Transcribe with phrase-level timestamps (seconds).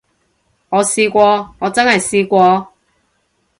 [0.69, 2.73] 我試過，我真係試過